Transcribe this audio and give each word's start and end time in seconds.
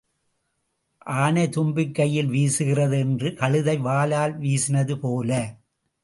ஆனை 1.15 1.43
தும்பிக்கையில் 1.47 2.29
வீசுகிறது 2.29 2.99
என்று 2.99 3.33
கழுதை 3.33 3.77
வாலால் 3.77 4.33
வீசினது 4.39 4.95
போல. 4.95 5.59